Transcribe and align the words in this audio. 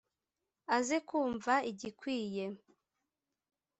aze 0.75 0.97
kumva 1.07 1.53
igikwiye 1.71 2.45